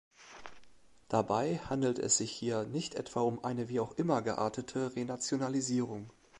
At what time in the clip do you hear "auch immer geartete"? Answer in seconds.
3.79-4.95